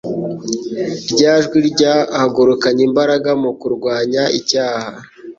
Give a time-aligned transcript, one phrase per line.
[1.11, 4.91] Rya jwi ryahagurukanye imbaraga mu kurwanya icyaha